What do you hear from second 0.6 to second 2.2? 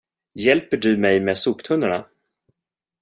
du mig med soptunnorna?